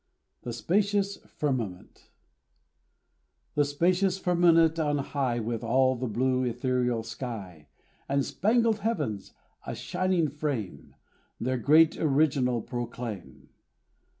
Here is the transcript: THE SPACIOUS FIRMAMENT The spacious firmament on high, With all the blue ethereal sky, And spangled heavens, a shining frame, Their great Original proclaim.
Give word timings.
THE 0.41 0.51
SPACIOUS 0.51 1.17
FIRMAMENT 1.27 2.09
The 3.53 3.63
spacious 3.63 4.17
firmament 4.17 4.79
on 4.79 4.97
high, 4.97 5.39
With 5.39 5.63
all 5.63 5.95
the 5.95 6.07
blue 6.07 6.43
ethereal 6.43 7.03
sky, 7.03 7.67
And 8.09 8.25
spangled 8.25 8.79
heavens, 8.79 9.35
a 9.67 9.75
shining 9.75 10.27
frame, 10.27 10.95
Their 11.39 11.59
great 11.59 11.97
Original 11.99 12.63
proclaim. 12.63 13.49